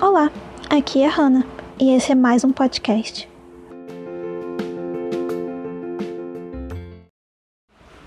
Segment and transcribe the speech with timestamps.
[0.00, 0.30] Olá,
[0.70, 1.44] aqui é a Hannah
[1.76, 3.28] e esse é mais um podcast.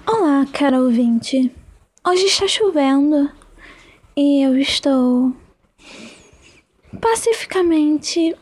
[0.07, 1.53] Olá, cara ouvinte.
[2.07, 3.29] Hoje está chovendo
[4.15, 5.35] e eu estou
[7.01, 8.37] pacificamente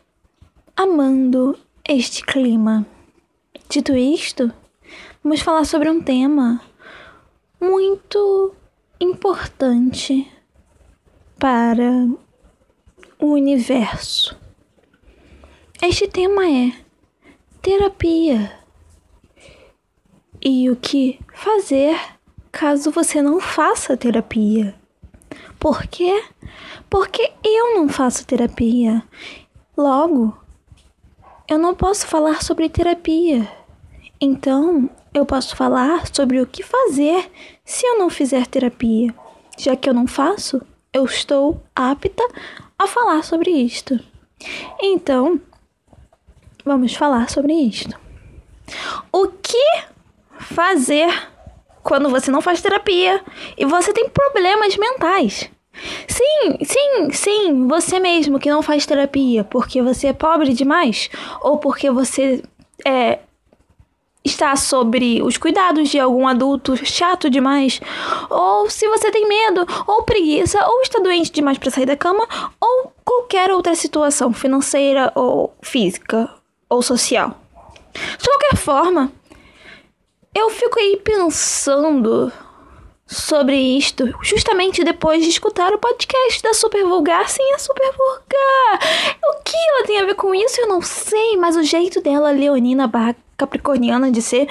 [0.78, 1.58] amando
[1.88, 2.86] este clima.
[3.68, 4.54] Dito isto,
[5.24, 6.62] vamos falar sobre um tema
[7.60, 8.54] muito
[9.02, 10.32] importante
[11.40, 12.08] para
[13.20, 14.40] o universo.
[15.82, 16.72] Este tema é
[17.62, 18.58] terapia
[20.42, 22.00] e o que fazer
[22.50, 24.74] caso você não faça terapia.
[25.60, 26.24] Por quê?
[26.90, 29.04] Porque eu não faço terapia.
[29.78, 30.38] Logo,
[31.48, 33.52] eu não posso falar sobre terapia.
[34.22, 37.30] Então, eu posso falar sobre o que fazer
[37.66, 39.14] se eu não fizer terapia.
[39.58, 40.62] Já que eu não faço,
[40.94, 42.24] eu estou apta
[42.80, 44.00] a falar sobre isto.
[44.82, 45.40] Então,
[46.64, 47.96] vamos falar sobre isto.
[49.12, 49.84] O que
[50.40, 51.12] fazer
[51.84, 53.22] quando você não faz terapia
[53.58, 55.52] e você tem problemas mentais?
[56.08, 61.10] Sim, sim, sim, você mesmo que não faz terapia porque você é pobre demais
[61.42, 62.42] ou porque você
[62.86, 63.20] é
[64.24, 67.80] está sobre os cuidados de algum adulto chato demais,
[68.30, 72.28] ou se você tem medo, ou preguiça, ou está doente demais para sair da cama,
[72.60, 76.30] ou qualquer outra situação financeira ou física
[76.70, 77.36] ou social.
[77.94, 79.12] De qualquer forma,
[80.36, 82.32] eu fico aí pensando
[83.08, 87.28] sobre isto justamente depois de escutar o podcast da Super Vulgar.
[87.28, 89.18] Sim, a Super Vulgar!
[89.26, 92.30] O que ela tem a ver com isso eu não sei, mas o jeito dela,
[92.30, 94.48] Leonina barra capricorniana de ser,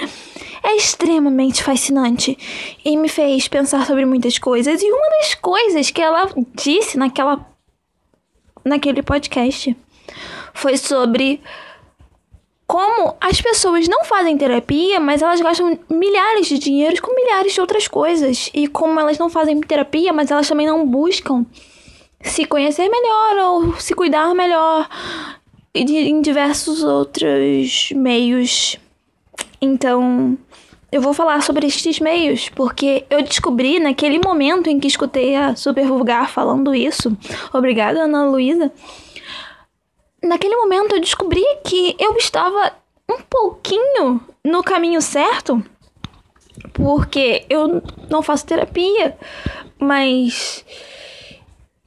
[0.63, 2.37] é extremamente fascinante
[2.83, 4.81] e me fez pensar sobre muitas coisas.
[4.81, 7.47] E uma das coisas que ela disse naquela
[8.65, 9.75] naquele podcast
[10.53, 11.41] foi sobre
[12.67, 17.61] como as pessoas não fazem terapia, mas elas gastam milhares de dinheiros com milhares de
[17.61, 18.49] outras coisas.
[18.53, 21.45] E como elas não fazem terapia, mas elas também não buscam
[22.21, 24.87] se conhecer melhor ou se cuidar melhor
[25.73, 28.77] em diversos outros meios.
[29.61, 30.37] Então,
[30.91, 35.55] eu vou falar sobre estes meios, porque eu descobri naquele momento em que escutei a
[35.55, 37.15] Super Vulgar falando isso.
[37.53, 38.71] Obrigada, Ana Luísa.
[40.23, 42.73] Naquele momento eu descobri que eu estava
[43.09, 45.63] um pouquinho no caminho certo,
[46.73, 49.17] porque eu não faço terapia,
[49.79, 50.65] mas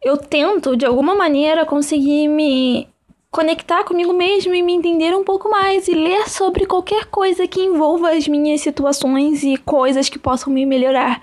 [0.02, 2.88] eu tento de alguma maneira conseguir me
[3.32, 7.62] conectar comigo mesmo e me entender um pouco mais e ler sobre qualquer coisa que
[7.62, 11.18] envolva as minhas situações e coisas que possam me melhorar.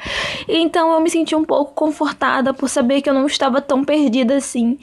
[0.47, 4.37] Então eu me senti um pouco confortada por saber que eu não estava tão perdida
[4.37, 4.79] assim.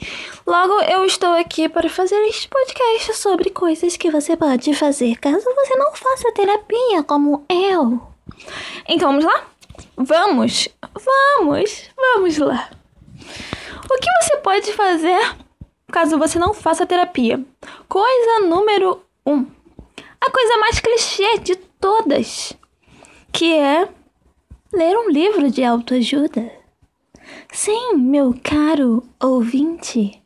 [0.47, 5.43] Logo, eu estou aqui para fazer este podcast sobre coisas que você pode fazer caso
[5.43, 8.01] você não faça terapia como eu.
[8.87, 9.43] Então vamos lá?
[9.97, 10.69] Vamos!
[11.37, 11.89] Vamos!
[11.97, 12.69] Vamos lá!
[13.83, 15.46] O que você pode fazer
[15.91, 17.43] caso você não faça terapia.
[17.87, 19.45] Coisa número um.
[20.19, 22.53] A coisa mais clichê de todas,
[23.31, 23.87] que é
[24.73, 26.51] ler um livro de autoajuda.
[27.51, 30.21] Sim, meu caro ouvinte,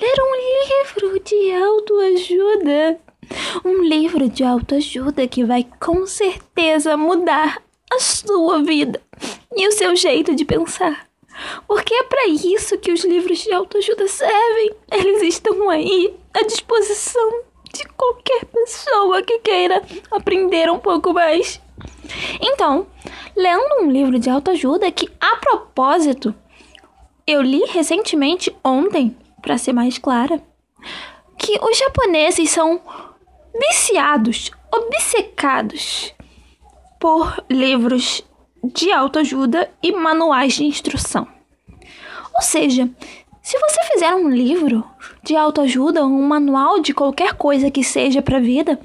[0.00, 0.34] ler um
[0.66, 3.00] livro de autoajuda.
[3.64, 9.00] Um livro de autoajuda que vai com certeza mudar a sua vida
[9.54, 11.11] e o seu jeito de pensar.
[11.66, 14.74] Porque é para isso que os livros de autoajuda servem.
[14.90, 21.60] Eles estão aí à disposição de qualquer pessoa que queira aprender um pouco mais.
[22.40, 22.86] Então,
[23.34, 26.34] lendo um livro de autoajuda que, a propósito,
[27.26, 30.42] eu li recentemente ontem, para ser mais clara,
[31.38, 32.80] que os japoneses são
[33.54, 36.14] viciados, obcecados
[37.00, 38.24] por livros
[38.62, 41.26] de autoajuda e manuais de instrução.
[42.34, 42.88] Ou seja,
[43.42, 44.84] se você fizer um livro
[45.22, 48.78] de autoajuda, um manual de qualquer coisa que seja para a vida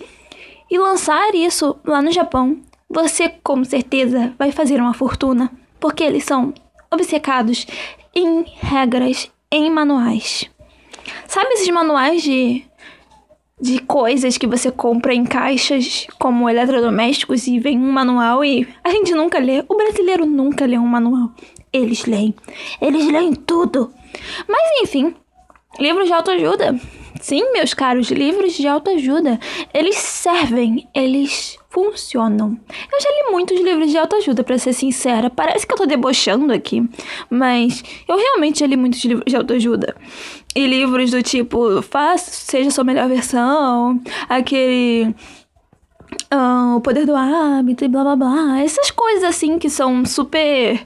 [0.69, 2.59] e lançar isso lá no Japão,
[2.89, 6.53] você com certeza vai fazer uma fortuna, porque eles são
[6.91, 7.67] obcecados
[8.15, 10.49] em regras, em manuais.
[11.27, 12.66] Sabe esses manuais de
[13.59, 18.91] de coisas que você compra em caixas como eletrodomésticos e vem um manual e a
[18.91, 19.63] gente nunca lê.
[19.67, 21.31] O brasileiro nunca lê um manual.
[21.73, 22.35] Eles leem.
[22.81, 23.91] Eles leem tudo.
[24.47, 25.15] Mas enfim,
[25.79, 26.79] livros de autoajuda.
[27.19, 29.39] Sim, meus caros, livros de autoajuda.
[29.73, 32.57] Eles servem, eles funcionam.
[32.91, 35.29] Eu já li muitos livros de autoajuda, para ser sincera.
[35.29, 36.83] Parece que eu tô debochando aqui,
[37.29, 39.95] mas eu realmente já li muitos livros de autoajuda.
[40.55, 45.13] E livros do tipo, faça, seja sua melhor versão, aquele
[46.33, 48.59] uh, o poder do hábito e blá blá blá.
[48.61, 50.83] Essas coisas assim que são super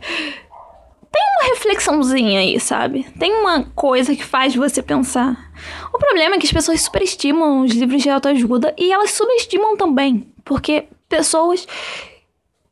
[1.09, 3.05] tem uma reflexãozinha aí, sabe?
[3.17, 5.50] Tem uma coisa que faz você pensar.
[5.93, 10.27] O problema é que as pessoas superestimam os livros de autoajuda e elas subestimam também,
[10.43, 11.67] porque pessoas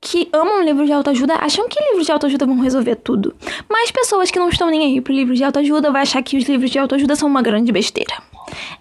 [0.01, 3.35] que amam livros de autoajuda acham que livros de autoajuda vão resolver tudo.
[3.67, 6.45] Mas pessoas que não estão nem aí pro livros de autoajuda vão achar que os
[6.45, 8.21] livros de autoajuda são uma grande besteira.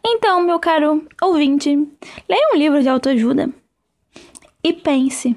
[0.04, 1.70] Então, meu caro ouvinte,
[2.28, 3.50] leia um livro de autoajuda
[4.62, 5.36] e pense: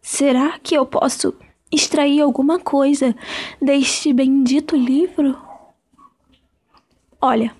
[0.00, 1.34] será que eu posso
[1.72, 3.14] extrair alguma coisa
[3.60, 5.36] deste bendito livro?
[7.20, 7.52] Olha,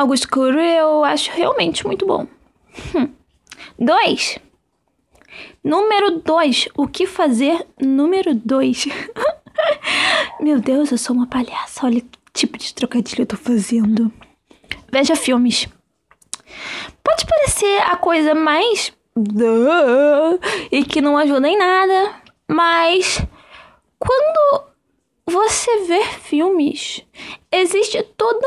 [0.00, 2.26] Augusto Cury eu acho realmente muito bom.
[2.96, 3.10] Hum.
[3.78, 4.38] Dois.
[5.62, 6.66] Número dois.
[6.74, 7.66] O que fazer?
[7.78, 8.86] Número dois.
[10.40, 11.84] Meu Deus, eu sou uma palhaça.
[11.84, 14.10] Olha que tipo de trocadilho eu tô fazendo.
[14.90, 15.68] Veja filmes.
[17.04, 18.94] Pode parecer a coisa mais.
[20.72, 22.22] e que não ajuda em nada.
[22.48, 23.22] Mas
[23.98, 24.64] quando
[25.26, 27.04] você vê filmes,
[27.52, 28.46] existe toda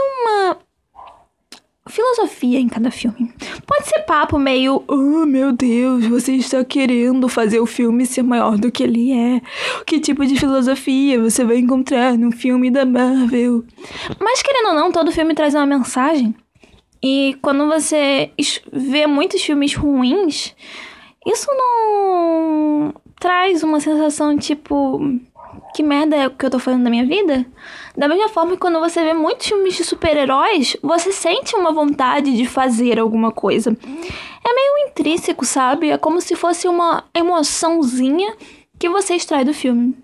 [2.44, 3.34] filosofia em cada filme.
[3.66, 8.58] Pode ser papo meio, oh meu Deus, você está querendo fazer o filme ser maior
[8.58, 9.42] do que ele é.
[9.86, 13.64] Que tipo de filosofia você vai encontrar num filme da Marvel?
[14.20, 16.36] Mas querendo ou não, todo filme traz uma mensagem.
[17.02, 18.32] E quando você
[18.72, 20.56] vê muitos filmes ruins,
[21.26, 25.00] isso não traz uma sensação tipo.
[25.74, 27.46] Que merda é o que eu tô fazendo da minha vida?
[27.98, 32.36] Da mesma forma que quando você vê muitos filmes de super-heróis, você sente uma vontade
[32.36, 33.76] de fazer alguma coisa.
[34.46, 35.90] É meio intrínseco, sabe?
[35.90, 38.36] É como se fosse uma emoçãozinha
[38.78, 39.98] que você extrai do filme.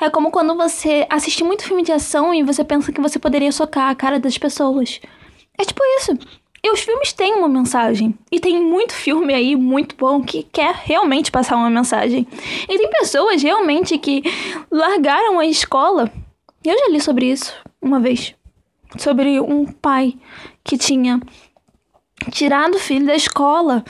[0.00, 3.52] É como quando você assiste muito filme de ação e você pensa que você poderia
[3.52, 5.00] socar a cara das pessoas.
[5.58, 6.12] É tipo isso.
[6.62, 8.14] E os filmes têm uma mensagem.
[8.30, 12.26] E tem muito filme aí muito bom que quer realmente passar uma mensagem.
[12.68, 14.22] E tem pessoas realmente que
[14.70, 16.12] largaram a escola.
[16.62, 18.34] Eu já li sobre isso uma vez.
[18.98, 20.14] Sobre um pai
[20.62, 21.20] que tinha
[22.30, 23.82] tirado o filho da escola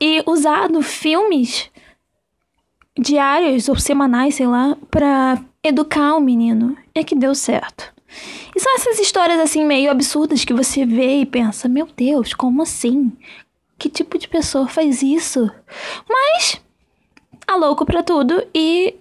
[0.00, 1.68] e usado filmes
[2.98, 6.76] diários ou semanais, sei lá, para educar o menino.
[6.94, 7.92] É que deu certo.
[8.54, 12.62] E são essas histórias assim meio absurdas que você vê e pensa: meu Deus, como
[12.62, 13.12] assim?
[13.78, 15.50] Que tipo de pessoa faz isso?
[16.08, 16.60] Mas
[17.46, 18.94] há louco para tudo e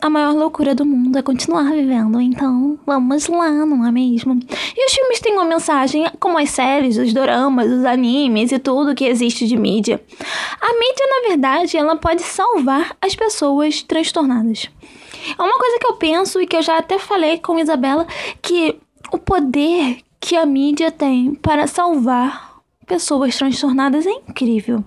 [0.00, 4.38] a maior loucura do mundo é continuar vivendo, então vamos lá, não é mesmo?
[4.76, 8.94] E os filmes têm uma mensagem, como as séries, os doramas, os animes e tudo
[8.94, 10.00] que existe de mídia.
[10.60, 14.70] A mídia, na verdade, ela pode salvar as pessoas transtornadas.
[15.38, 18.06] É uma coisa que eu penso e que eu já até falei com Isabela
[18.40, 18.76] que
[19.12, 24.84] o poder que a mídia tem para salvar pessoas transtornadas é incrível.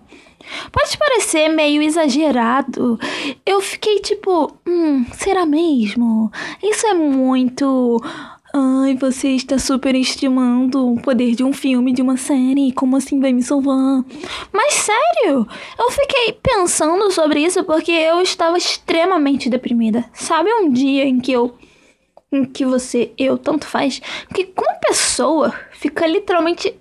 [0.72, 3.00] Pode parecer meio exagerado.
[3.45, 6.31] Eu fiquei tipo, hum, será mesmo?
[6.63, 8.01] Isso é muito
[8.53, 12.74] Ai, você está superestimando o poder de um filme, de uma série.
[12.74, 14.03] Como assim vai me salvar?
[14.51, 15.48] Mas sério,
[15.80, 20.03] eu fiquei pensando sobre isso porque eu estava extremamente deprimida.
[20.13, 21.56] Sabe um dia em que eu.
[22.30, 24.02] Em que você, eu, tanto faz,
[24.33, 26.76] que uma pessoa fica literalmente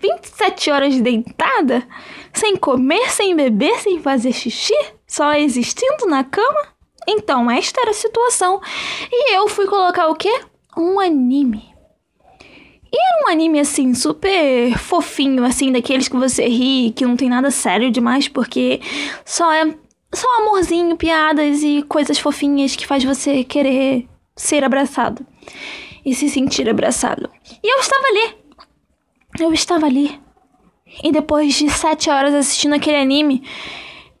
[0.00, 1.86] 27 horas deitada,
[2.32, 4.74] sem comer, sem beber, sem fazer xixi,
[5.06, 6.68] só existindo na cama?
[7.08, 8.60] Então, esta era a situação.
[9.10, 10.40] E eu fui colocar o quê?
[10.76, 11.74] Um anime.
[12.92, 17.28] E era um anime assim, super fofinho, assim, daqueles que você ri, que não tem
[17.28, 18.80] nada sério demais, porque
[19.24, 19.74] só é
[20.14, 25.26] só amorzinho, piadas e coisas fofinhas que faz você querer ser abraçado
[26.04, 27.28] e se sentir abraçado.
[27.62, 28.36] E eu estava ali.
[29.40, 30.18] Eu estava ali.
[31.02, 33.42] E depois de sete horas assistindo aquele anime,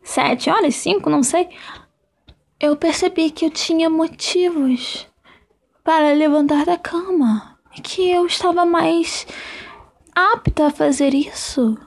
[0.02, 1.48] sete horas, cinco, não sei,
[2.60, 5.06] eu percebi que eu tinha motivos
[5.86, 9.24] para levantar da cama, que eu estava mais
[10.12, 11.78] apta a fazer isso.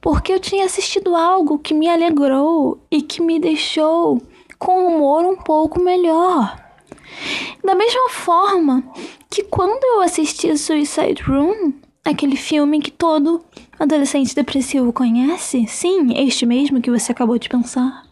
[0.00, 4.20] Porque eu tinha assistido algo que me alegrou e que me deixou
[4.58, 6.60] com o humor um pouco melhor.
[7.62, 8.82] Da mesma forma
[9.30, 13.44] que quando eu assisti Suicide Room, aquele filme que todo
[13.78, 18.02] adolescente depressivo conhece, sim, este mesmo que você acabou de pensar,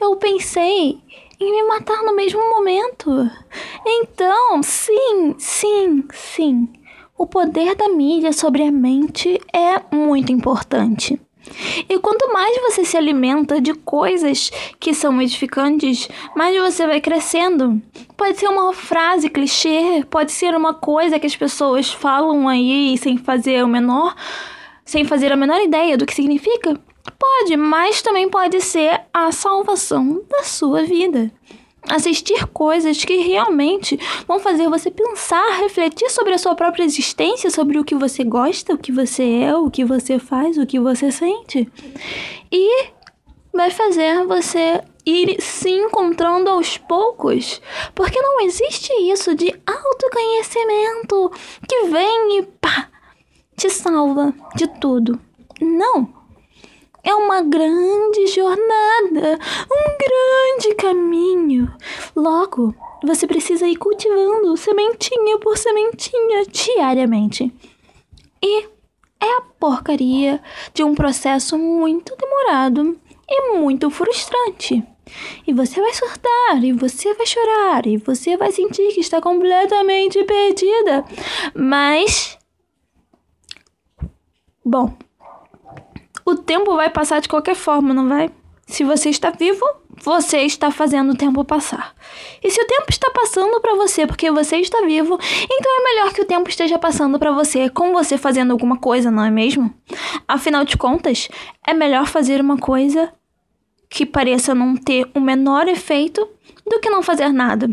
[0.00, 0.98] eu pensei
[1.40, 3.30] em me matar no mesmo momento.
[3.84, 6.68] Então, sim, sim, sim.
[7.18, 11.18] O poder da mídia sobre a mente é muito importante.
[11.88, 14.50] E quanto mais você se alimenta de coisas
[14.80, 17.80] que são edificantes, mais você vai crescendo.
[18.16, 23.16] Pode ser uma frase clichê, pode ser uma coisa que as pessoas falam aí sem
[23.16, 24.14] fazer o menor,
[24.84, 26.78] sem fazer a menor ideia do que significa.
[27.18, 31.30] Pode, mas também pode ser a salvação da sua vida
[31.88, 37.78] assistir coisas que realmente vão fazer você pensar, refletir sobre a sua própria existência, sobre
[37.78, 41.10] o que você gosta, o que você é, o que você faz, o que você
[41.10, 41.70] sente.
[42.50, 42.88] E
[43.52, 47.60] vai fazer você ir se encontrando aos poucos,
[47.94, 51.30] porque não existe isso de autoconhecimento
[51.68, 52.88] que vem e pá,
[53.56, 55.18] te salva de tudo.
[55.60, 56.15] Não.
[57.06, 59.38] É uma grande jornada,
[59.70, 61.72] um grande caminho.
[62.16, 67.54] Logo, você precisa ir cultivando sementinha por sementinha diariamente.
[68.42, 68.64] E
[69.20, 70.42] é a porcaria
[70.74, 72.98] de um processo muito demorado
[73.28, 74.82] e muito frustrante.
[75.46, 80.24] E você vai surtar, e você vai chorar, e você vai sentir que está completamente
[80.24, 81.04] perdida.
[81.54, 82.36] Mas.
[84.64, 84.92] Bom,
[86.26, 88.28] o tempo vai passar de qualquer forma, não vai?
[88.66, 89.64] Se você está vivo,
[90.02, 91.94] você está fazendo o tempo passar.
[92.42, 95.16] E se o tempo está passando para você porque você está vivo,
[95.48, 99.08] então é melhor que o tempo esteja passando para você com você fazendo alguma coisa,
[99.08, 99.72] não é mesmo?
[100.26, 101.28] Afinal de contas,
[101.64, 103.12] é melhor fazer uma coisa
[103.88, 106.28] que pareça não ter o menor efeito
[106.68, 107.70] do que não fazer nada.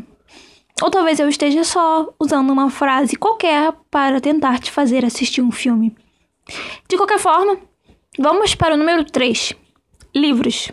[0.79, 5.51] Ou talvez eu esteja só usando uma frase qualquer para tentar te fazer assistir um
[5.51, 5.95] filme.
[6.87, 7.57] De qualquer forma,
[8.17, 9.53] Vamos para o número 3.
[10.13, 10.71] Livros.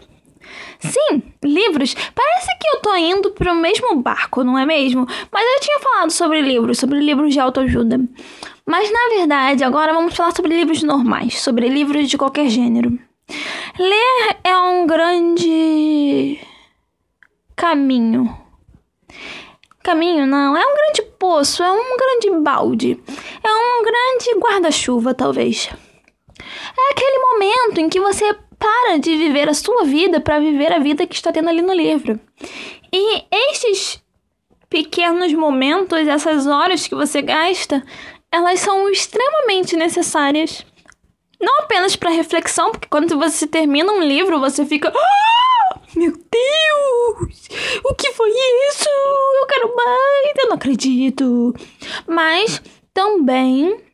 [0.78, 1.94] Sim, livros.
[1.94, 5.06] Parece que eu tô indo para o mesmo barco, não é mesmo?
[5.32, 7.99] Mas eu tinha falado sobre livros, sobre livros de autoajuda.
[8.66, 12.99] Mas na verdade, agora vamos falar sobre livros normais, sobre livros de qualquer gênero.
[13.78, 16.38] Ler é um grande
[17.56, 18.37] caminho.
[19.82, 23.02] Caminho não, é um grande poço, é um grande balde,
[23.42, 25.70] é um grande guarda-chuva, talvez.
[26.88, 30.78] É aquele momento em que você para de viver a sua vida para viver a
[30.78, 32.20] vida que está tendo ali no livro.
[32.92, 34.02] E estes
[34.68, 37.82] pequenos momentos, essas horas que você gasta,
[38.30, 40.64] elas são extremamente necessárias.
[41.40, 44.92] Não apenas para reflexão, porque quando você termina um livro, você fica.
[44.94, 47.49] Ah, meu Deus!
[47.84, 48.30] O que foi
[48.68, 48.88] isso?
[49.40, 50.32] Eu quero mais!
[50.37, 51.54] Eu não acredito!
[52.06, 53.89] Mas também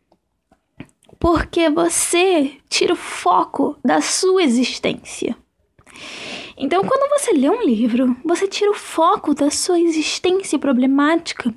[1.19, 5.37] porque você tira o foco da sua existência.
[6.57, 11.55] Então, quando você lê um livro, você tira o foco da sua existência problemática.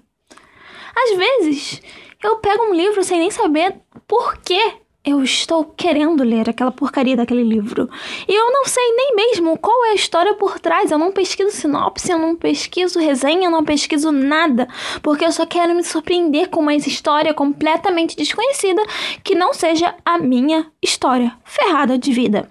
[0.96, 1.82] Às vezes,
[2.24, 4.60] eu pego um livro sem nem saber por que
[5.04, 7.90] eu estou querendo ler aquela porcaria daquele livro.
[8.28, 10.92] E eu não sei nem mesmo qual é a história por trás.
[10.92, 14.68] Eu não pesquiso sinopse, eu não pesquiso resenha, eu não pesquiso nada.
[15.02, 18.82] Porque eu só quero me surpreender com uma história completamente desconhecida
[19.24, 22.50] que não seja a minha história ferrada de vida.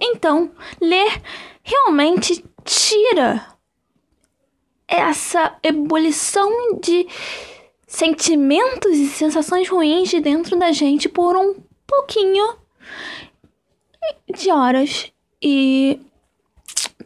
[0.00, 0.50] Então,
[0.80, 1.22] ler
[1.62, 3.46] realmente tira
[4.86, 7.06] essa ebulição de
[7.86, 11.54] sentimentos e sensações ruins de dentro da gente por um
[11.86, 12.56] pouquinho
[14.34, 15.12] de horas
[15.42, 16.00] e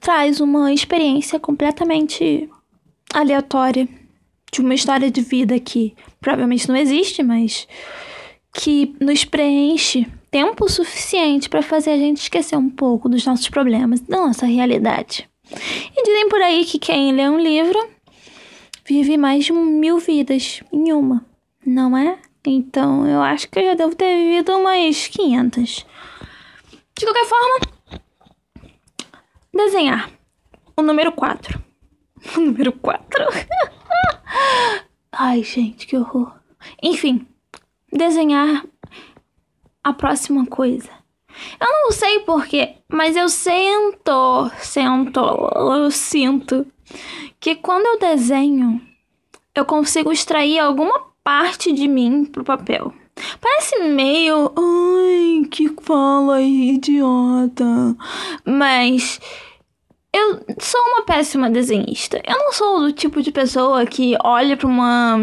[0.01, 2.49] traz uma experiência completamente
[3.13, 3.89] aleatória
[4.53, 7.69] de uma história de vida que provavelmente não existe, mas
[8.53, 14.01] que nos preenche tempo suficiente para fazer a gente esquecer um pouco dos nossos problemas,
[14.01, 15.29] da nossa realidade.
[15.53, 17.79] E dizem por aí que quem lê um livro
[18.85, 21.25] vive mais de mil vidas em uma,
[21.65, 22.19] não é?
[22.47, 25.87] Então, eu acho que eu já devo ter vivido umas 500.
[26.99, 28.01] De qualquer forma,
[29.53, 30.11] desenhar.
[30.77, 31.61] O número 4.
[32.37, 33.25] O número 4.
[35.11, 36.35] Ai, gente, que horror.
[36.83, 37.27] Enfim,
[37.91, 38.63] desenhar
[39.83, 40.91] a próxima coisa.
[41.59, 46.67] Eu não sei porquê, mas eu sinto, sinto, eu sinto
[47.39, 48.81] que quando eu desenho,
[49.55, 52.93] eu consigo extrair alguma parte de mim pro papel.
[53.41, 54.53] Parece meio.
[54.57, 57.97] Ai, que fala idiota.
[58.45, 59.21] Mas.
[60.13, 62.21] Eu sou uma péssima desenhista.
[62.27, 65.17] Eu não sou do tipo de pessoa que olha para uma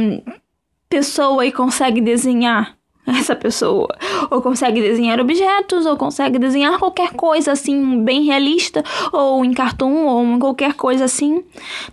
[0.89, 3.87] pessoa e consegue desenhar essa pessoa.
[4.29, 10.05] Ou consegue desenhar objetos, ou consegue desenhar qualquer coisa assim, bem realista, ou em cartoon,
[10.05, 11.43] ou qualquer coisa assim.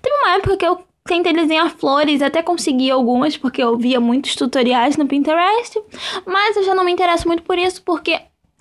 [0.01, 4.35] Teve uma época que eu Tentei desenhar flores, até consegui algumas, porque eu via muitos
[4.35, 5.79] tutoriais no Pinterest,
[6.25, 8.19] mas eu já não me interesso muito por isso, porque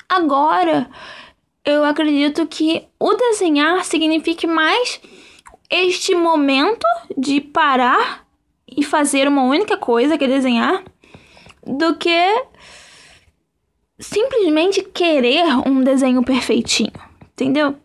[0.09, 0.89] agora
[1.63, 4.99] eu acredito que o desenhar signifique mais
[5.69, 6.85] este momento
[7.17, 8.27] de parar
[8.67, 10.83] e fazer uma única coisa, que é desenhar,
[11.65, 12.43] do que
[13.97, 16.91] simplesmente querer um desenho perfeitinho,
[17.31, 17.77] entendeu?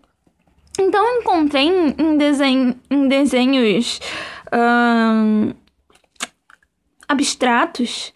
[0.80, 4.00] Então encontrei em, desenho, em desenhos
[7.08, 8.12] abstratos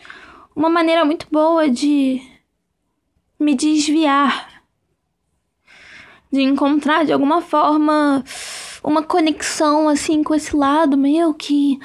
[0.54, 2.20] uma maneira muito boa de
[3.38, 4.62] me desviar,
[6.30, 8.24] de encontrar de alguma forma
[8.84, 11.78] uma conexão assim com esse lado meu que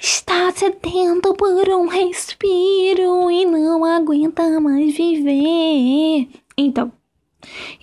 [0.00, 6.28] está sedento por um respiro e não aguenta mais viver.
[6.56, 6.92] Então,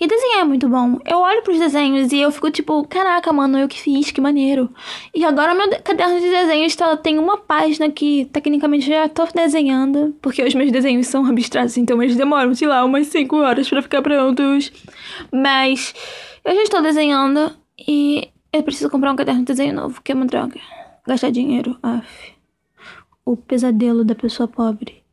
[0.00, 0.98] e desenhar é muito bom.
[1.04, 4.70] Eu olho pros desenhos e eu fico tipo, caraca, mano, eu que fiz, que maneiro.
[5.14, 10.14] E agora meu caderno de desenhos tá, tem uma página que tecnicamente já tô desenhando,
[10.20, 13.82] porque os meus desenhos são abstratos, então eles demoram, sei lá, umas 5 horas para
[13.82, 14.72] ficar prontos.
[15.32, 15.94] Mas
[16.44, 17.52] eu já estou desenhando
[17.86, 20.60] e eu preciso comprar um caderno de desenho novo, que é uma droga.
[21.06, 22.34] Gastar dinheiro, af.
[23.24, 25.05] O pesadelo da pessoa pobre.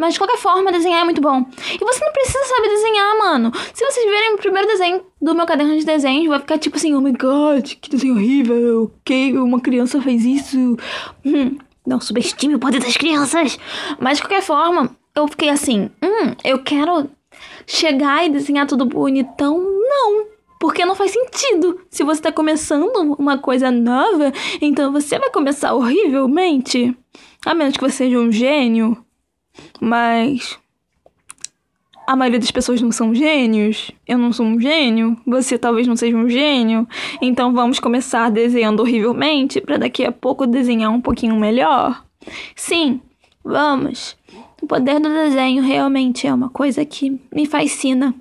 [0.00, 1.44] Mas de qualquer forma, desenhar é muito bom.
[1.74, 3.52] E você não precisa saber desenhar, mano.
[3.74, 6.94] Se vocês verem o primeiro desenho do meu caderno de desenhos, vai ficar tipo assim,
[6.94, 8.90] oh my god, que desenho horrível.
[9.04, 10.78] Que uma criança fez isso.
[11.22, 13.58] Hum, não subestime o poder das crianças.
[14.00, 17.10] Mas de qualquer forma, eu fiquei assim, hum, eu quero
[17.66, 19.58] chegar e desenhar tudo bonitão.
[19.60, 20.24] Não.
[20.58, 21.78] Porque não faz sentido.
[21.90, 26.96] Se você tá começando uma coisa nova, então você vai começar horrivelmente.
[27.44, 28.96] A menos que você seja um gênio.
[29.80, 30.58] Mas
[32.06, 33.90] a maioria das pessoas não são gênios.
[34.06, 35.16] Eu não sou um gênio.
[35.26, 36.86] Você talvez não seja um gênio.
[37.22, 42.04] Então vamos começar desenhando horrivelmente para daqui a pouco desenhar um pouquinho melhor.
[42.56, 43.00] Sim,
[43.44, 44.16] vamos.
[44.60, 48.14] O poder do desenho realmente é uma coisa que me fascina.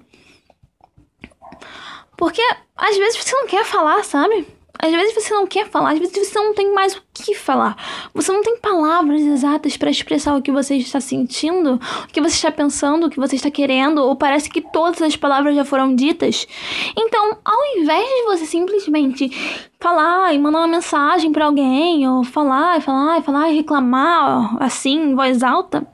[2.15, 2.41] Porque
[2.77, 4.45] às vezes você não quer falar, sabe?
[4.81, 7.75] Às vezes você não quer falar, às vezes você não tem mais o que falar.
[8.13, 12.35] Você não tem palavras exatas para expressar o que você está sentindo, o que você
[12.35, 15.93] está pensando, o que você está querendo, ou parece que todas as palavras já foram
[15.93, 16.47] ditas.
[16.97, 19.29] Então, ao invés de você simplesmente
[19.81, 24.63] falar e mandar uma mensagem para alguém, ou falar e falar e falar e reclamar
[24.63, 25.85] assim, em voz alta,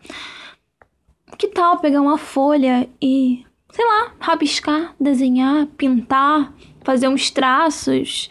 [1.39, 8.29] que tal pegar uma folha e, sei lá, rabiscar, desenhar, pintar, fazer uns traços?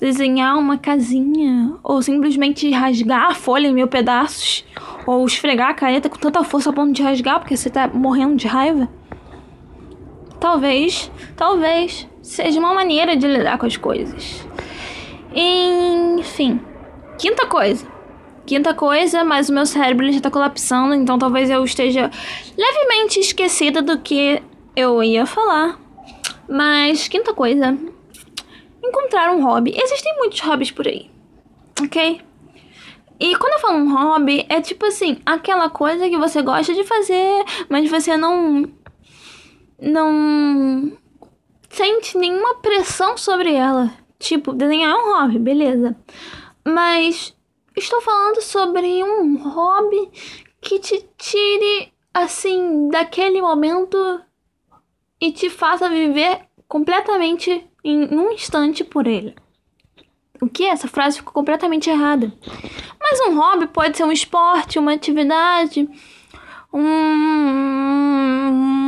[0.00, 4.64] Desenhar uma casinha, ou simplesmente rasgar a folha em mil pedaços,
[5.06, 8.36] ou esfregar a caneta com tanta força a ponto de rasgar porque você tá morrendo
[8.36, 8.88] de raiva.
[10.38, 14.46] Talvez, talvez seja uma maneira de lidar com as coisas.
[15.34, 16.60] Enfim,
[17.18, 17.86] quinta coisa.
[18.46, 22.10] Quinta coisa, mas o meu cérebro já tá colapsando, então talvez eu esteja
[22.56, 24.42] levemente esquecida do que
[24.74, 25.78] eu ia falar.
[26.48, 27.76] Mas quinta coisa,
[28.88, 29.74] encontrar um hobby.
[29.76, 31.10] Existem muitos hobbies por aí,
[31.82, 32.20] ok?
[33.20, 36.84] E quando eu falo um hobby, é tipo assim, aquela coisa que você gosta de
[36.84, 38.64] fazer, mas você não.
[39.80, 40.92] não.
[41.68, 43.92] sente nenhuma pressão sobre ela.
[44.18, 45.96] Tipo, desenhar é um hobby, beleza.
[46.64, 47.36] Mas
[47.76, 50.10] estou falando sobre um hobby
[50.60, 54.20] que te tire, assim, daquele momento
[55.20, 59.34] e te faça viver completamente em um instante por ele.
[60.40, 60.64] O que?
[60.64, 62.32] Essa frase ficou completamente errada.
[63.00, 65.88] Mas um hobby pode ser um esporte, uma atividade,
[66.72, 66.80] um,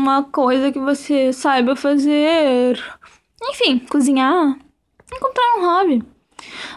[0.03, 2.79] uma coisa que você saiba fazer.
[3.43, 4.59] Enfim, cozinhar.
[5.13, 6.05] Encontrar um hobby.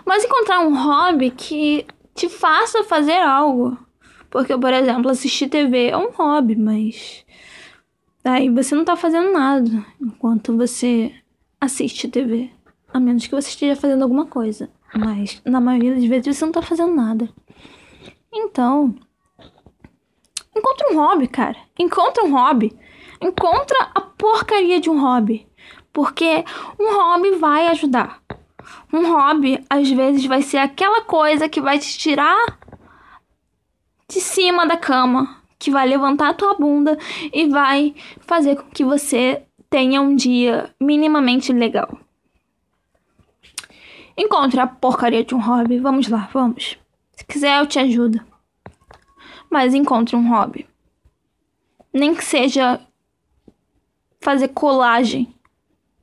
[0.06, 3.78] Mas encontrar um hobby que te faça fazer algo.
[4.30, 7.24] Porque, por exemplo, assistir TV é um hobby, mas.
[8.26, 11.14] Aí você não tá fazendo nada enquanto você
[11.64, 12.52] assiste TV.
[12.94, 14.70] A menos que você esteja fazendo alguma coisa.
[14.94, 17.30] Mas na maioria das vezes você não tá fazendo nada.
[18.32, 18.94] Então.
[20.56, 21.58] Encontra um hobby, cara.
[21.80, 22.78] Encontra um hobby.
[23.20, 25.48] Encontra a porcaria de um hobby.
[25.92, 26.44] Porque
[26.80, 28.22] um hobby vai ajudar.
[28.92, 32.60] Um hobby, às vezes, vai ser aquela coisa que vai te tirar
[34.08, 36.98] de cima da cama, que vai levantar a tua bunda
[37.34, 41.98] e vai fazer com que você tenha um dia minimamente legal.
[44.16, 45.80] Encontre a porcaria de um hobby.
[45.80, 46.78] Vamos lá, vamos.
[47.14, 48.22] Se quiser, eu te ajudo.
[49.50, 50.70] Mas encontre um hobby.
[51.92, 52.80] Nem que seja
[54.22, 55.34] fazer colagem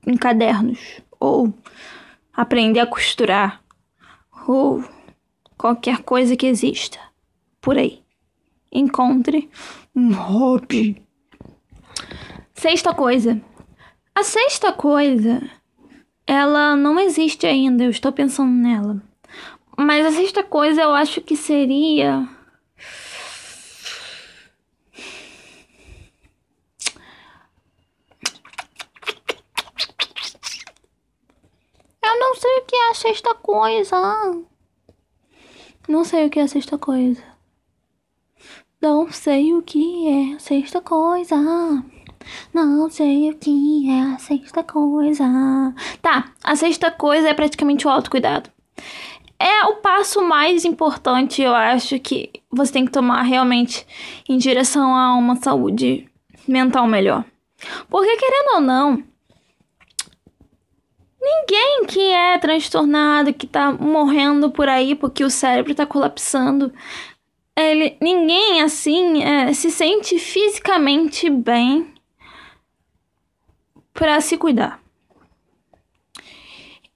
[0.04, 1.00] em cadernos.
[1.20, 1.54] Ou
[2.32, 3.62] aprender a costurar.
[4.48, 4.82] Ou
[5.56, 6.98] qualquer coisa que exista
[7.60, 8.02] por aí.
[8.72, 9.48] Encontre
[9.94, 11.00] um hobby.
[12.52, 13.40] Sexta coisa
[14.20, 15.40] A sexta coisa,
[16.26, 19.02] ela não existe ainda, eu estou pensando nela.
[19.78, 22.28] Mas a sexta coisa eu acho que seria.
[32.04, 33.96] Eu não sei o que é a sexta coisa.
[35.88, 37.24] Não sei o que é a sexta coisa.
[38.82, 41.36] Não sei o que é a sexta coisa.
[42.52, 45.24] Não sei o que é a sexta coisa.
[46.02, 48.50] Tá, a sexta coisa é praticamente o autocuidado.
[49.38, 53.86] É o passo mais importante, eu acho, que você tem que tomar realmente
[54.28, 56.06] em direção a uma saúde
[56.46, 57.24] mental melhor.
[57.88, 59.02] Porque, querendo ou não,
[61.20, 66.72] ninguém que é transtornado, que tá morrendo por aí porque o cérebro tá colapsando,
[67.56, 71.89] ele, ninguém assim é, se sente fisicamente bem
[73.92, 74.80] para se cuidar.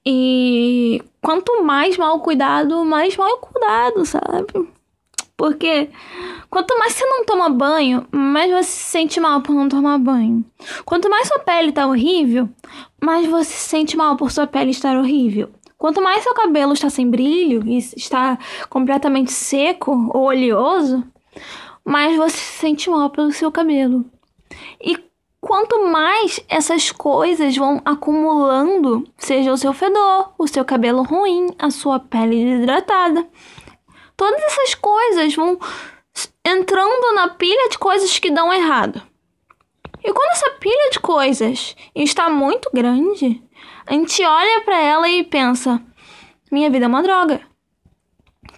[0.05, 4.69] E quanto mais mal cuidado, mais mal cuidado, sabe?
[5.35, 5.89] Porque
[6.49, 10.45] quanto mais você não toma banho, mais você se sente mal por não tomar banho.
[10.85, 12.47] Quanto mais sua pele tá horrível,
[13.03, 15.49] mais você se sente mal por sua pele estar horrível.
[15.77, 18.37] Quanto mais seu cabelo está sem brilho e está
[18.69, 21.03] completamente seco ou oleoso,
[21.83, 24.05] mais você se sente mal pelo seu cabelo.
[24.81, 24.97] E
[25.45, 31.69] quanto mais essas coisas vão acumulando, seja o seu fedor, o seu cabelo ruim, a
[31.69, 33.27] sua pele desidratada,
[34.17, 35.59] todas essas coisas vão
[36.43, 39.03] entrando na pilha de coisas que dão errado.
[40.03, 43.39] E quando essa pilha de coisas está muito grande,
[43.85, 45.79] a gente olha para ela e pensa:
[46.51, 47.39] minha vida é uma droga.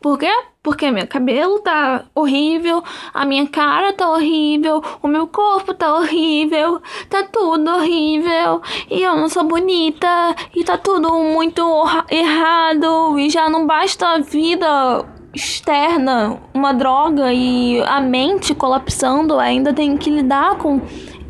[0.02, 0.32] Por quê?
[0.62, 6.82] Porque meu cabelo tá horrível, a minha cara tá horrível, o meu corpo tá horrível,
[7.10, 11.64] tá tudo horrível, e eu não sou bonita, e tá tudo muito
[12.10, 19.74] errado, e já não basta a vida externa, uma droga, e a mente colapsando, ainda
[19.74, 20.82] tem que lidar com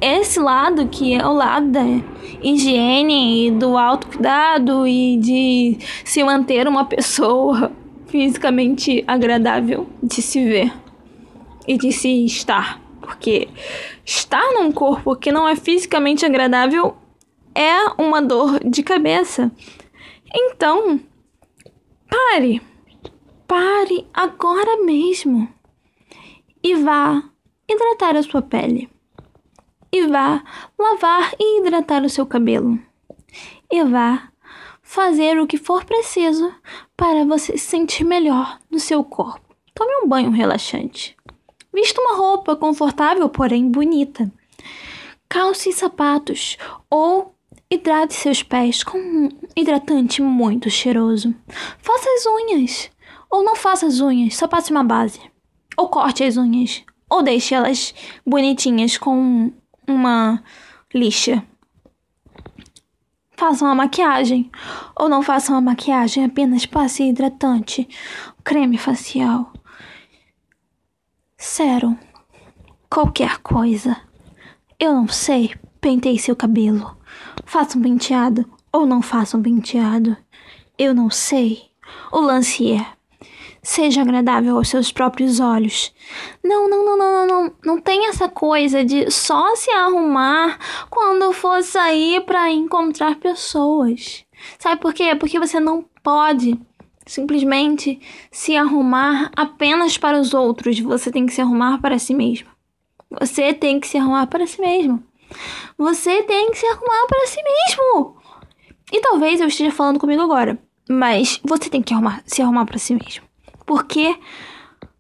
[0.02, 1.84] esse lado que é o lado da
[2.42, 7.72] higiene e do autocuidado e de se manter uma pessoa
[8.08, 10.74] fisicamente agradável de se ver
[11.68, 12.82] e de se estar.
[13.02, 13.48] Porque
[14.06, 16.96] estar num corpo que não é fisicamente agradável
[17.54, 19.52] é uma dor de cabeça.
[20.34, 21.00] Então,
[22.10, 22.62] pare.
[23.48, 25.48] Pare agora mesmo
[26.62, 27.24] e vá
[27.70, 28.90] hidratar a sua pele
[29.92, 30.44] e vá
[30.78, 32.78] lavar e hidratar o seu cabelo.
[33.72, 34.30] E vá
[34.88, 36.50] fazer o que for preciso
[36.96, 39.54] para você se sentir melhor no seu corpo.
[39.76, 41.16] Tome um banho relaxante.
[41.74, 44.32] Vista uma roupa confortável, porém bonita.
[45.28, 46.58] Calce sapatos
[46.90, 47.36] ou
[47.70, 51.36] hidrate seus pés com um hidratante muito cheiroso.
[51.80, 52.90] Faça as unhas
[53.30, 55.20] ou não faça as unhas, só passe uma base.
[55.76, 57.94] Ou corte as unhas ou deixe elas
[58.26, 59.52] bonitinhas com
[59.86, 60.42] uma
[60.96, 61.44] lixa.
[63.38, 64.52] Façam a maquiagem.
[65.00, 67.88] Ou não façam a maquiagem, apenas passe hidratante,
[68.44, 69.54] creme facial,
[71.38, 71.96] sérum,
[72.90, 73.96] qualquer coisa.
[74.80, 76.98] Eu não sei, pentei seu cabelo.
[77.46, 80.18] Faça um penteado ou não faça um penteado.
[80.76, 81.70] Eu não sei.
[82.12, 82.97] O lance é
[83.68, 85.94] seja agradável aos seus próprios olhos.
[86.42, 90.58] Não, não, não, não, não, não tem essa coisa de só se arrumar
[90.90, 94.24] quando for sair para encontrar pessoas.
[94.58, 95.14] Sabe por quê?
[95.16, 96.58] Porque você não pode
[97.06, 98.00] simplesmente
[98.32, 100.80] se arrumar apenas para os outros.
[100.80, 102.48] Você tem que se arrumar para si mesmo.
[103.20, 105.04] Você tem que se arrumar para si mesmo.
[105.78, 108.16] Você tem que se arrumar para si mesmo.
[108.94, 110.58] E talvez eu esteja falando comigo agora,
[110.90, 113.27] mas você tem que arrumar, se arrumar para si mesmo.
[113.68, 114.16] Por quê?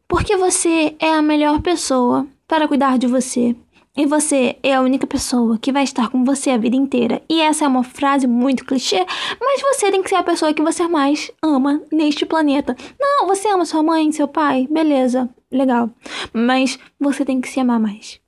[0.10, 3.56] Porque você é a melhor pessoa para cuidar de você.
[3.96, 7.22] E você é a única pessoa que vai estar com você a vida inteira.
[7.30, 9.06] E essa é uma frase muito clichê,
[9.40, 12.76] mas você tem que ser a pessoa que você mais ama neste planeta.
[13.00, 15.90] Não, você ama sua mãe, seu pai, beleza, legal.
[16.34, 18.20] Mas você tem que se amar mais.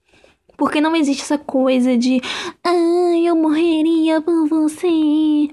[0.56, 2.22] Porque não existe essa coisa de,
[2.64, 4.88] ah, eu morreria por você,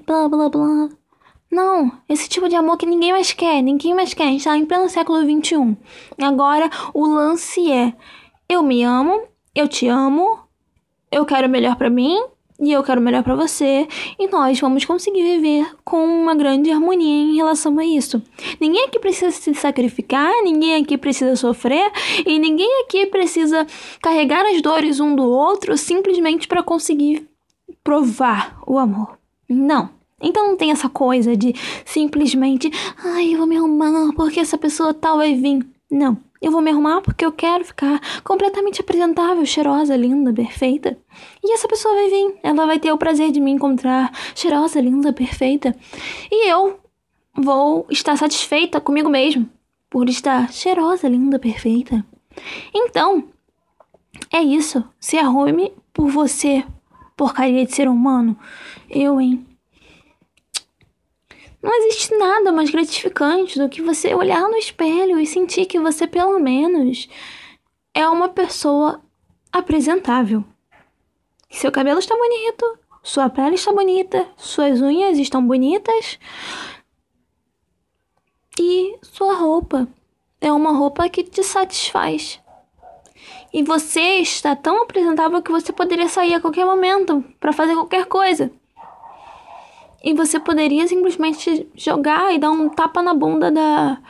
[0.07, 0.89] blá blá blá.
[1.51, 4.25] Não, esse tipo de amor que ninguém mais quer, ninguém mais quer.
[4.25, 5.77] A gente tá em pleno século XXI.
[6.21, 7.95] Agora, o lance é:
[8.49, 9.23] eu me amo,
[9.55, 10.41] eu te amo,
[11.11, 12.21] eu quero o melhor para mim
[12.59, 13.87] e eu quero o melhor para você,
[14.19, 18.23] e nós vamos conseguir viver com uma grande harmonia em relação a isso.
[18.61, 21.91] Ninguém aqui precisa se sacrificar, ninguém aqui precisa sofrer
[22.25, 23.67] e ninguém aqui precisa
[24.01, 27.29] carregar as dores um do outro simplesmente para conseguir
[27.85, 29.19] provar o amor.
[29.49, 29.96] Não.
[30.21, 32.71] Então não tem essa coisa de simplesmente,
[33.05, 35.67] ai, eu vou me arrumar porque essa pessoa tal vai vir.
[35.91, 36.19] Não.
[36.41, 40.99] Eu vou me arrumar porque eu quero ficar completamente apresentável, cheirosa, linda, perfeita.
[41.43, 42.39] E essa pessoa vai vir.
[42.43, 45.75] Ela vai ter o prazer de me encontrar cheirosa, linda, perfeita.
[46.31, 46.79] E eu
[47.35, 49.49] vou estar satisfeita comigo mesmo
[49.89, 52.05] por estar cheirosa, linda, perfeita.
[52.75, 53.25] Então,
[54.33, 54.85] é isso.
[55.01, 56.65] Se arrume por você,
[57.17, 58.37] porcaria de ser humano.
[58.91, 59.47] Eu, hein?
[61.63, 66.07] Não existe nada mais gratificante do que você olhar no espelho e sentir que você,
[66.07, 67.09] pelo menos,
[67.95, 69.03] é uma pessoa
[69.51, 70.45] apresentável.
[71.51, 76.19] Seu cabelo está bonito, sua pele está bonita, suas unhas estão bonitas
[78.59, 79.89] e sua roupa
[80.41, 82.41] é uma roupa que te satisfaz.
[83.53, 88.07] E você está tão apresentável que você poderia sair a qualquer momento para fazer qualquer
[88.07, 88.51] coisa.
[90.07, 94.01] E você poderia simplesmente jogar e dar um tapa na bunda da.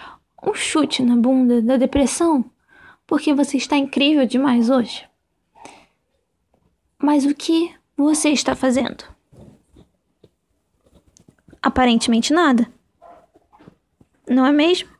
[0.46, 2.44] um chute na bunda da depressão.
[3.06, 5.08] Porque você está incrível demais hoje.
[6.98, 9.04] Mas o que você está fazendo?
[11.62, 12.70] Aparentemente nada.
[14.28, 14.90] Não é mesmo?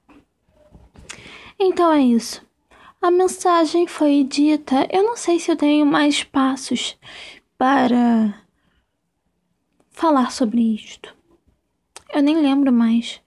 [1.59, 2.41] Então é isso.
[3.03, 4.89] A mensagem foi dita.
[4.91, 6.97] Eu não sei se eu tenho mais passos
[7.59, 8.46] para
[9.97, 11.17] falar sobre isto.
[12.13, 13.21] Eu nem lembro mais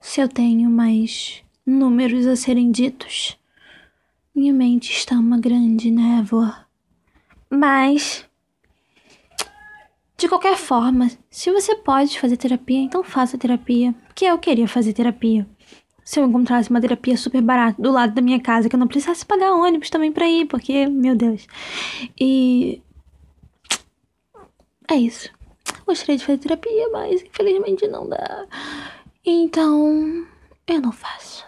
[0.00, 3.38] se eu tenho mais números a serem ditos.
[4.34, 6.66] Minha mente está uma grande névoa.
[7.48, 8.28] Mas,
[10.18, 13.94] de qualquer forma, se você pode fazer terapia, então faça terapia.
[14.08, 15.46] Porque eu queria fazer terapia.
[16.04, 18.88] Se eu encontrasse uma terapia super barata do lado da minha casa, que eu não
[18.88, 21.46] precisasse pagar ônibus também pra ir, porque, meu Deus.
[22.20, 22.82] E.
[24.90, 25.32] É isso.
[25.86, 28.46] Gostaria de fazer terapia, mas infelizmente não dá.
[29.24, 30.26] Então,
[30.66, 31.44] eu não faço.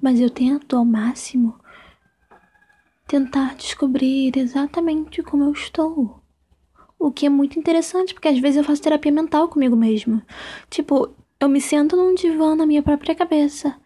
[0.00, 1.58] Mas eu tento ao máximo
[3.06, 6.20] tentar descobrir exatamente como eu estou.
[6.98, 10.24] O que é muito interessante, porque às vezes eu faço terapia mental comigo mesma.
[10.70, 13.76] Tipo, eu me sento num divã na minha própria cabeça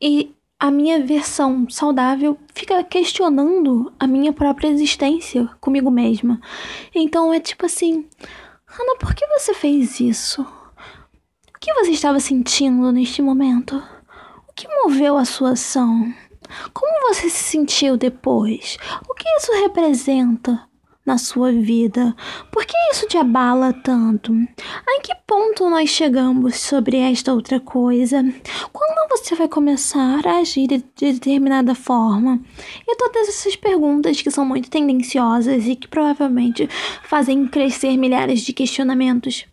[0.00, 6.40] e a minha versão saudável fica questionando a minha própria existência comigo mesma.
[6.94, 8.06] Então é tipo assim:
[8.78, 10.42] Ana, por que você fez isso?
[10.42, 13.82] O que você estava sentindo neste momento?
[14.48, 16.14] O que moveu a sua ação?
[16.72, 18.76] Como você se sentiu depois?
[19.08, 20.68] O que isso representa
[21.06, 22.14] na sua vida?
[22.50, 24.32] Por que isso te abala tanto?
[24.34, 28.22] A que ponto nós chegamos sobre esta outra coisa?
[28.72, 32.40] Quando você vai começar a agir de determinada forma?
[32.86, 36.68] E todas essas perguntas que são muito tendenciosas e que provavelmente
[37.04, 39.46] fazem crescer milhares de questionamentos.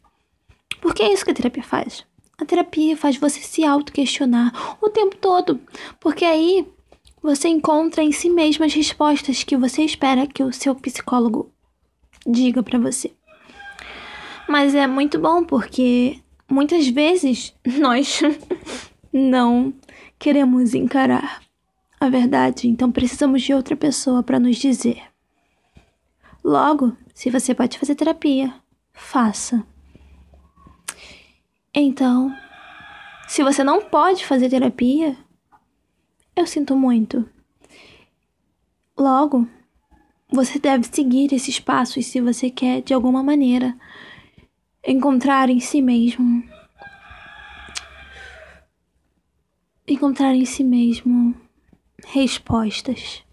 [0.82, 2.04] Porque é isso que a terapia faz.
[2.38, 5.60] A terapia faz você se auto-questionar o tempo todo.
[6.00, 6.68] Porque aí
[7.24, 11.50] você encontra em si mesmo as respostas que você espera que o seu psicólogo
[12.28, 13.14] diga para você.
[14.48, 16.20] Mas é muito bom porque
[16.52, 18.20] muitas vezes nós
[19.12, 19.74] não
[20.20, 21.42] queremos encarar
[21.98, 25.02] a verdade, então precisamos de outra pessoa para nos dizer.
[26.44, 28.54] Logo, se você pode fazer terapia,
[28.92, 29.66] faça.
[31.74, 32.36] Então,
[33.30, 35.16] se você não pode fazer terapia,
[36.36, 37.28] eu sinto muito.
[38.98, 39.48] Logo,
[40.32, 43.78] você deve seguir esses passos se você quer, de alguma maneira,
[44.86, 46.44] encontrar em si mesmo.
[49.88, 51.36] Encontrar em si mesmo
[52.06, 53.24] respostas.